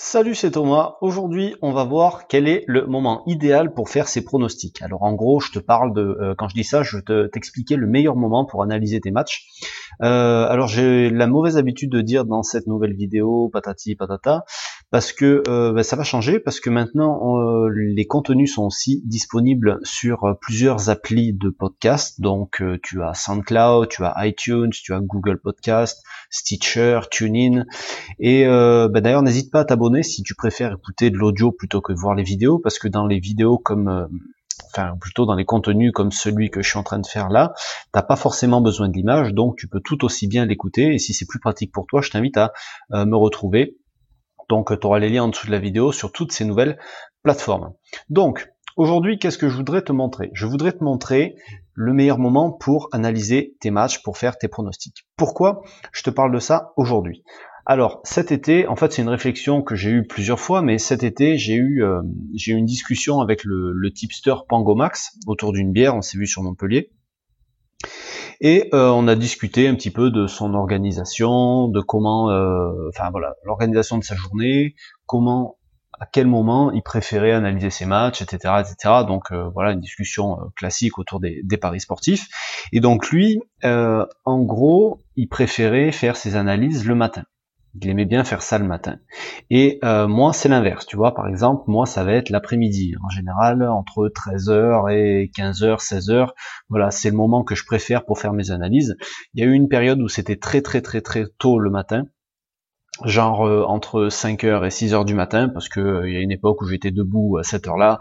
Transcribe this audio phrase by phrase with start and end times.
[0.00, 0.94] Salut, c'est Thomas.
[1.00, 4.80] Aujourd'hui, on va voir quel est le moment idéal pour faire ses pronostics.
[4.80, 7.74] Alors en gros, je te parle de, euh, quand je dis ça, je vais t'expliquer
[7.74, 9.48] le meilleur moment pour analyser tes matchs.
[10.00, 14.44] Euh, alors j'ai la mauvaise habitude de dire dans cette nouvelle vidéo patati patata,
[14.90, 17.20] parce que euh, ben, ça va changer, parce que maintenant
[17.68, 22.20] les contenus sont aussi disponibles sur plusieurs applis de podcast.
[22.20, 27.64] Donc tu as SoundCloud, tu as iTunes, tu as Google Podcast, Stitcher, TuneIn,
[28.18, 31.92] et ben, d'ailleurs n'hésite pas à t'abonner si tu préfères écouter de l'audio plutôt que
[31.92, 34.06] voir les vidéos, parce que dans les vidéos comme euh,
[34.70, 37.52] enfin plutôt dans les contenus comme celui que je suis en train de faire là,
[37.92, 40.94] t'as pas forcément besoin de l'image, donc tu peux tout aussi bien l'écouter.
[40.94, 42.52] Et si c'est plus pratique pour toi, je t'invite à
[42.92, 43.76] euh, me retrouver.
[44.48, 46.78] Donc tu auras les liens en dessous de la vidéo sur toutes ces nouvelles
[47.22, 47.72] plateformes.
[48.08, 50.30] Donc aujourd'hui, qu'est-ce que je voudrais te montrer?
[50.32, 51.36] Je voudrais te montrer
[51.74, 55.06] le meilleur moment pour analyser tes matchs, pour faire tes pronostics.
[55.16, 55.62] Pourquoi?
[55.92, 57.22] Je te parle de ça aujourd'hui
[57.68, 61.04] alors cet été, en fait c'est une réflexion que j'ai eue plusieurs fois, mais cet
[61.04, 62.00] été j'ai eu euh,
[62.34, 66.42] j'ai eu une discussion avec le, tipster Pangomax autour d'une bière, on s'est vu sur
[66.42, 66.90] Montpellier.
[68.40, 73.10] Et euh, on a discuté un petit peu de son organisation, de comment, euh, enfin
[73.10, 74.74] voilà, l'organisation de sa journée,
[75.06, 75.58] comment,
[76.00, 78.94] à quel moment il préférait analyser ses matchs, etc., etc.
[79.06, 82.28] Donc voilà, une discussion classique autour des, des, paris sportifs.
[82.72, 87.24] Et donc lui, en gros, il préférait faire ses analyses le matin.
[87.80, 88.98] Il aimait bien faire ça le matin.
[89.50, 90.86] Et euh, moi, c'est l'inverse.
[90.86, 92.94] Tu vois, par exemple, moi, ça va être l'après-midi.
[93.04, 96.28] En général, entre 13h et 15h, 16h,
[96.68, 98.96] voilà, c'est le moment que je préfère pour faire mes analyses.
[99.34, 102.04] Il y a eu une période où c'était très très très très tôt le matin
[103.04, 106.30] genre euh, entre 5h et 6h du matin, parce que euh, il y a une
[106.30, 107.98] époque où j'étais debout à cette heure-là,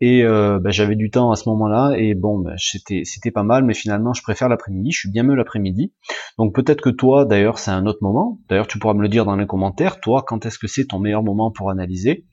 [0.00, 3.64] et euh, bah, j'avais du temps à ce moment-là, et bon, bah, c'était pas mal,
[3.64, 5.92] mais finalement je préfère l'après-midi, je suis bien mieux l'après-midi.
[6.38, 8.40] Donc peut-être que toi, d'ailleurs, c'est un autre moment.
[8.48, 10.00] D'ailleurs, tu pourras me le dire dans les commentaires.
[10.00, 12.26] Toi, quand est-ce que c'est ton meilleur moment pour analyser?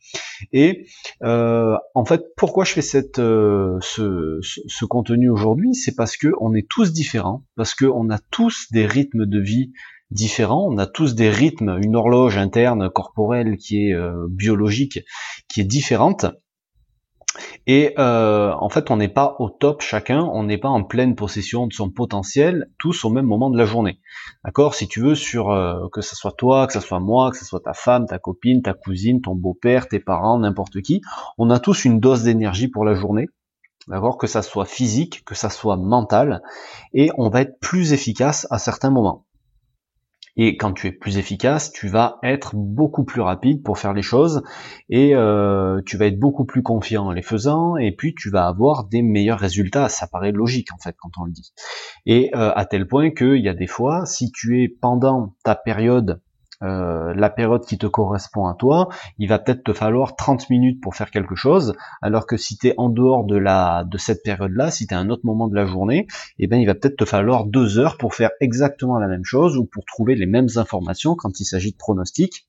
[0.53, 0.85] Et
[1.23, 5.73] en fait, pourquoi je fais cette ce, ce contenu aujourd'hui?
[5.73, 9.39] C'est parce que on est tous différents, parce que on a tous des rythmes de
[9.39, 9.71] vie
[10.15, 10.65] différents.
[10.67, 14.99] On a tous des rythmes, une horloge interne corporelle qui est euh, biologique,
[15.47, 16.25] qui est différente.
[17.67, 21.15] Et euh, en fait, on n'est pas au top chacun, on n'est pas en pleine
[21.15, 23.99] possession de son potentiel, tous au même moment de la journée.
[24.45, 24.73] D'accord?
[24.73, 27.43] Si tu veux, sur euh, que ce soit toi, que ce soit moi, que ce
[27.43, 31.01] soit ta femme, ta copine, ta cousine, ton beau-père, tes parents, n'importe qui,
[31.37, 33.27] on a tous une dose d'énergie pour la journée.
[33.87, 34.17] D'accord?
[34.17, 36.41] Que ça soit physique, que ça soit mental,
[36.93, 39.24] et on va être plus efficace à certains moments.
[40.37, 44.01] Et quand tu es plus efficace, tu vas être beaucoup plus rapide pour faire les
[44.01, 44.43] choses
[44.89, 48.47] et euh, tu vas être beaucoup plus confiant en les faisant et puis tu vas
[48.47, 49.87] avoir des meilleurs résultats.
[49.87, 51.53] Ça paraît logique en fait quand on le dit.
[52.05, 55.55] Et euh, à tel point qu'il y a des fois, si tu es pendant ta
[55.55, 56.21] période
[56.63, 60.81] euh, la période qui te correspond à toi, il va peut-être te falloir 30 minutes
[60.81, 64.23] pour faire quelque chose, alors que si tu es en dehors de la de cette
[64.23, 66.07] période-là, si tu es à un autre moment de la journée,
[66.39, 69.57] eh ben il va peut-être te falloir deux heures pour faire exactement la même chose
[69.57, 72.47] ou pour trouver les mêmes informations quand il s'agit de pronostics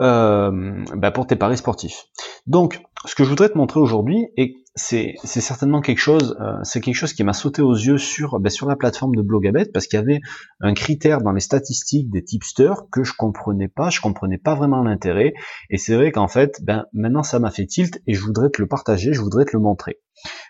[0.00, 2.06] euh, bah, pour tes paris sportifs.
[2.46, 6.80] Donc, ce que je voudrais te montrer aujourd'hui, et c'est certainement quelque chose, euh, c'est
[6.80, 9.86] quelque chose qui m'a sauté aux yeux sur bah, sur la plateforme de Blogabet parce
[9.86, 10.20] qu'il y avait
[10.60, 14.82] un critère dans les statistiques des tipsters que je comprenais pas, je comprenais pas vraiment
[14.82, 15.34] l'intérêt,
[15.68, 18.62] et c'est vrai qu'en fait, ben maintenant ça m'a fait tilt et je voudrais te
[18.62, 20.00] le partager, je voudrais te le montrer.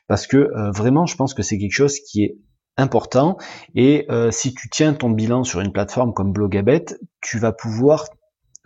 [0.07, 2.37] Parce que euh, vraiment, je pense que c'est quelque chose qui est
[2.77, 3.37] important.
[3.75, 6.85] Et euh, si tu tiens ton bilan sur une plateforme comme Blogabet,
[7.21, 8.07] tu vas pouvoir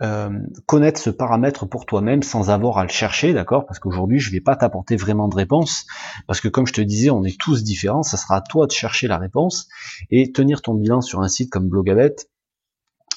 [0.01, 0.29] euh,
[0.65, 3.65] connaître ce paramètre pour toi-même sans avoir à le chercher, d'accord?
[3.65, 5.85] Parce qu'aujourd'hui, je vais pas t'apporter vraiment de réponse,
[6.27, 8.71] parce que comme je te disais, on est tous différents, ça sera à toi de
[8.71, 9.67] chercher la réponse
[10.11, 12.15] et tenir ton bilan sur un site comme Blogabet.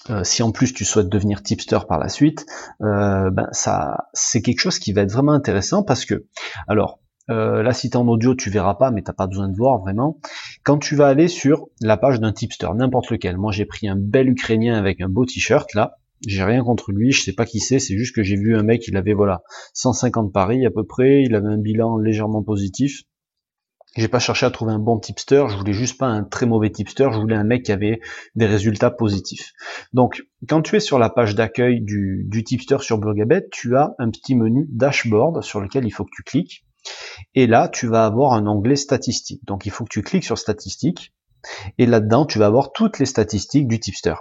[0.08, 2.46] Euh, si en plus tu souhaites devenir tipster par la suite,
[2.80, 6.26] euh, ben ça, c'est quelque chose qui va être vraiment intéressant parce que,
[6.66, 9.56] alors, euh, là, si tu en audio, tu verras pas, mais t'as pas besoin de
[9.56, 10.18] voir vraiment.
[10.64, 13.97] Quand tu vas aller sur la page d'un tipster, n'importe lequel, moi j'ai pris un
[13.97, 17.60] bel Ukrainien avec un beau t-shirt là, j'ai rien contre lui, je sais pas qui
[17.60, 19.42] c'est, c'est juste que j'ai vu un mec, il avait voilà
[19.74, 23.03] 150 paris à peu près, il avait un bilan légèrement positif.
[23.97, 26.71] J'ai pas cherché à trouver un bon tipster, je voulais juste pas un très mauvais
[26.71, 28.00] tipster, je voulais un mec qui avait
[28.36, 29.53] des résultats positifs.
[29.92, 33.97] Donc, quand tu es sur la page d'accueil du, du tipster sur Burgabet, tu as
[33.98, 36.65] un petit menu dashboard sur lequel il faut que tu cliques.
[37.34, 39.45] Et là, tu vas avoir un onglet statistiques.
[39.45, 41.12] Donc, il faut que tu cliques sur statistiques.
[41.78, 44.15] Et là-dedans, tu vas avoir toutes les statistiques du tipster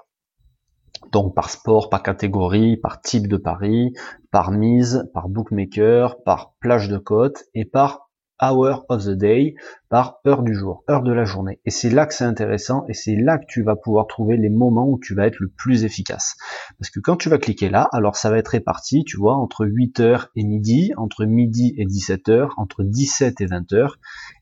[1.12, 3.94] donc par sport, par catégorie, par type de pari,
[4.32, 8.09] par mise, par bookmaker, par plage de cote et par
[8.42, 9.56] hour of the day
[9.90, 11.60] par heure du jour, heure de la journée.
[11.66, 14.50] Et c'est là que c'est intéressant et c'est là que tu vas pouvoir trouver les
[14.50, 16.36] moments où tu vas être le plus efficace.
[16.78, 19.66] Parce que quand tu vas cliquer là, alors ça va être réparti, tu vois, entre
[19.66, 23.94] 8h et midi, entre midi et 17h, entre 17 et 20h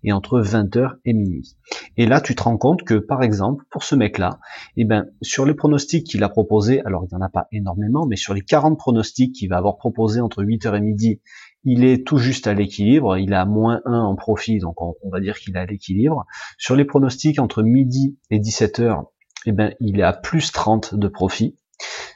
[0.03, 1.55] et entre 20h et minuit.
[1.95, 4.39] Et là, tu te rends compte que, par exemple, pour ce mec-là,
[4.75, 8.05] eh ben, sur les pronostics qu'il a proposés, alors il n'y en a pas énormément,
[8.05, 11.21] mais sur les 40 pronostics qu'il va avoir proposés entre 8h et midi
[11.69, 15.19] il est tout juste à l'équilibre, il a moins 1 en profit, donc on, va
[15.19, 16.25] dire qu'il est à l'équilibre.
[16.57, 19.03] Sur les pronostics entre midi et 17h,
[19.47, 21.57] eh ben, il est à plus 30 de profit.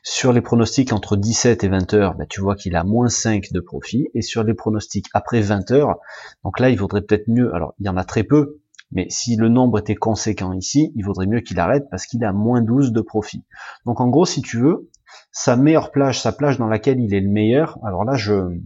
[0.03, 3.59] Sur les pronostics entre 17 et 20h, ben, tu vois qu'il a moins 5 de
[3.59, 4.07] profit.
[4.13, 5.95] Et sur les pronostics après 20h,
[6.45, 8.62] donc là, il vaudrait peut-être mieux, alors il y en a très peu,
[8.94, 12.31] mais si le nombre était conséquent ici, il vaudrait mieux qu'il arrête parce qu'il a
[12.31, 13.44] moins 12 de profit.
[13.86, 14.89] Donc en gros, si tu veux,
[15.33, 18.62] sa meilleure plage, sa plage dans laquelle il est le meilleur, alors là, je,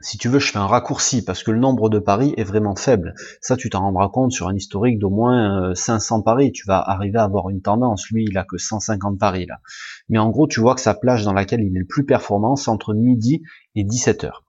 [0.00, 2.76] si tu veux, je fais un raccourci parce que le nombre de paris est vraiment
[2.76, 3.14] faible.
[3.40, 6.52] Ça, tu t'en rendras compte sur un historique d'au moins 500 euh, paris.
[6.52, 8.08] Tu vas arriver à avoir une tendance.
[8.10, 9.60] Lui, il a que 150 paris là.
[10.08, 12.56] Mais en gros, tu vois que sa plage dans laquelle il est le plus performant,
[12.56, 13.42] c'est entre midi
[13.74, 14.44] et 17 heures.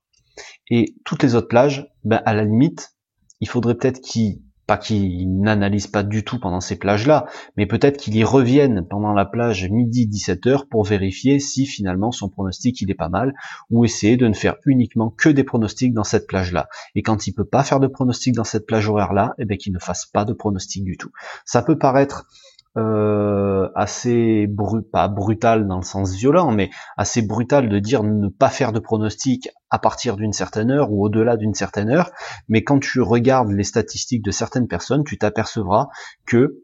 [0.70, 2.96] Et toutes les autres plages, ben, à la limite,
[3.40, 7.26] il faudrait peut-être qu'il pas qu'il n'analyse pas du tout pendant ces plages-là,
[7.56, 12.30] mais peut-être qu'il y revienne pendant la plage midi 17h pour vérifier si finalement son
[12.30, 13.34] pronostic il est pas mal,
[13.70, 16.68] ou essayer de ne faire uniquement que des pronostics dans cette plage-là.
[16.96, 19.74] Et quand il peut pas faire de pronostics dans cette plage horaire-là, eh bien qu'il
[19.74, 21.12] ne fasse pas de pronostics du tout.
[21.46, 22.28] Ça peut paraître
[22.78, 24.48] euh, assez
[24.92, 28.80] pas brutal dans le sens violent, mais assez brutal de dire ne pas faire de
[28.80, 32.12] pronostic à partir d'une certaine heure ou au-delà d'une certaine heure.
[32.48, 35.88] Mais quand tu regardes les statistiques de certaines personnes, tu t'apercevras
[36.28, 36.64] que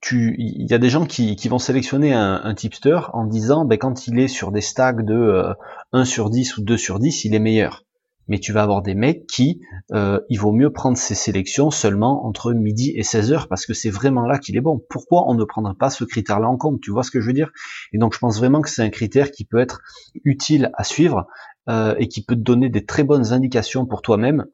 [0.00, 4.06] tu, il y a des gens qui, vont sélectionner un, tipster en disant, ben, quand
[4.06, 5.52] il est sur des stacks de
[5.92, 7.87] 1 euh, sur 10 ou 2 sur 10, il est meilleur
[8.28, 9.60] mais tu vas avoir des mecs qui,
[9.92, 13.74] euh, il vaut mieux prendre ces sélections seulement entre midi et 16 heures parce que
[13.74, 14.80] c'est vraiment là qu'il est bon.
[14.90, 16.80] Pourquoi on ne prendrait pas ce critère-là en compte?
[16.80, 17.50] Tu vois ce que je veux dire?
[17.92, 19.80] Et donc je pense vraiment que c'est un critère qui peut être
[20.24, 21.26] utile à suivre
[21.68, 24.46] euh, et qui peut te donner des très bonnes indications pour toi-même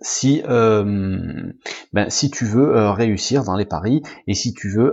[0.00, 1.52] si euh,
[1.92, 4.92] ben, si tu veux euh, réussir dans les paris et si tu veux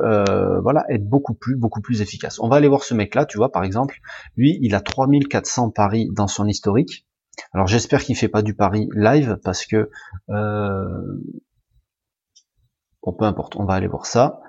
[0.64, 2.40] voilà être beaucoup plus beaucoup plus efficace.
[2.40, 4.00] On va aller voir ce mec là, tu vois par exemple,
[4.36, 7.06] lui il a 3400 paris dans son historique
[7.54, 9.90] alors j'espère qu'il fait pas du pari live parce que
[10.30, 11.22] euh,
[13.04, 14.40] bon peu importe, on va aller voir ça.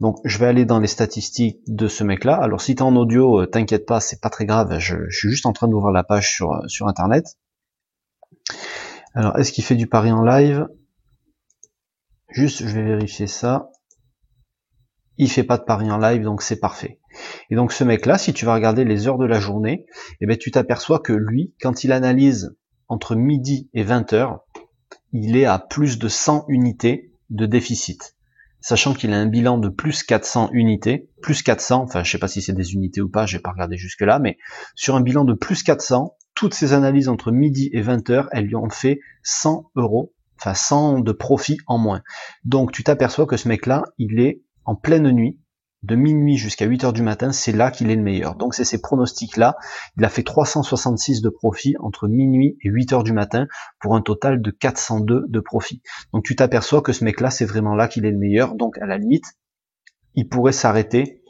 [0.00, 2.36] Donc je vais aller dans les statistiques de ce mec-là.
[2.36, 4.78] Alors si tu es en audio, euh, t'inquiète pas, c'est pas très grave.
[4.78, 7.38] Je, suis juste en train d'ouvrir la page sur euh, sur internet.
[9.14, 10.66] Alors est-ce qu'il fait du pari en live?
[12.30, 13.70] Juste, je vais vérifier ça.
[15.18, 16.98] Il fait pas de pari en live, donc c'est parfait.
[17.50, 19.86] Et donc ce mec-là, si tu vas regarder les heures de la journée,
[20.20, 22.56] eh ben, tu t'aperçois que lui, quand il analyse
[22.88, 24.40] entre midi et 20 heures,
[25.12, 28.16] il est à plus de 100 unités de déficit.
[28.60, 32.28] Sachant qu'il a un bilan de plus 400 unités, plus 400, enfin je sais pas
[32.28, 34.38] si c'est des unités ou pas, j'ai pas regardé jusque là, mais
[34.76, 38.46] sur un bilan de plus 400, toutes ces analyses entre midi et 20 heures, elles
[38.46, 42.02] lui ont fait 100 euros, enfin 100 de profit en moins.
[42.44, 45.40] Donc tu t'aperçois que ce mec-là, il est en pleine nuit,
[45.82, 48.36] de minuit jusqu'à 8 heures du matin, c'est là qu'il est le meilleur.
[48.36, 49.56] Donc c'est ces pronostics-là.
[49.96, 53.46] Il a fait 366 de profit entre minuit et 8 heures du matin
[53.80, 55.82] pour un total de 402 de profit.
[56.12, 58.54] Donc tu t'aperçois que ce mec-là, c'est vraiment là qu'il est le meilleur.
[58.54, 59.24] Donc à la limite,
[60.14, 61.21] il pourrait s'arrêter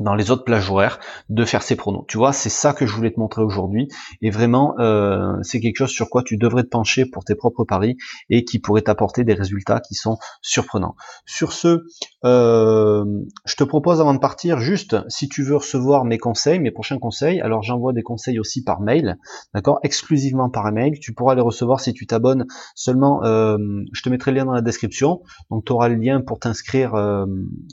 [0.00, 0.98] dans les autres plages horaires
[1.28, 2.04] de faire ses pronos.
[2.08, 3.88] Tu vois, c'est ça que je voulais te montrer aujourd'hui.
[4.22, 7.64] Et vraiment, euh, c'est quelque chose sur quoi tu devrais te pencher pour tes propres
[7.64, 7.96] paris
[8.30, 10.96] et qui pourrait t'apporter des résultats qui sont surprenants.
[11.24, 11.84] Sur ce,
[12.24, 13.04] euh,
[13.44, 16.98] je te propose avant de partir, juste si tu veux recevoir mes conseils, mes prochains
[16.98, 19.18] conseils, alors j'envoie des conseils aussi par mail,
[19.54, 20.98] d'accord, exclusivement par email.
[20.98, 23.24] Tu pourras les recevoir si tu t'abonnes seulement.
[23.24, 23.56] Euh,
[23.92, 26.94] je te mettrai le lien dans la description, donc tu auras le lien pour t'inscrire,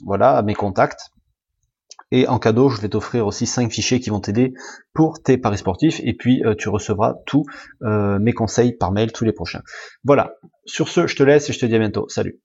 [0.04, 1.13] voilà, à mes contacts
[2.16, 4.54] et en cadeau, je vais t'offrir aussi 5 fichiers qui vont t'aider
[4.92, 6.00] pour tes paris sportifs.
[6.04, 7.44] Et puis, euh, tu recevras tous
[7.82, 9.62] euh, mes conseils par mail, tous les prochains.
[10.04, 10.36] Voilà.
[10.64, 12.08] Sur ce, je te laisse et je te dis à bientôt.
[12.08, 12.38] Salut.